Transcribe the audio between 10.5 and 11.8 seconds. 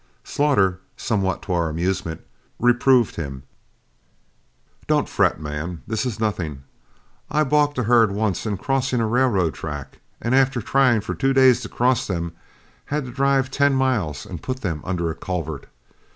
trying for two days to